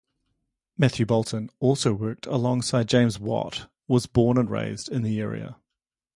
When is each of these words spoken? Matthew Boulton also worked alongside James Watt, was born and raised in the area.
Matthew 0.79 1.05
Boulton 1.05 1.51
also 1.59 1.93
worked 1.93 2.25
alongside 2.25 2.89
James 2.89 3.19
Watt, 3.19 3.69
was 3.87 4.07
born 4.07 4.39
and 4.39 4.49
raised 4.49 4.89
in 4.89 5.03
the 5.03 5.19
area. 5.19 5.57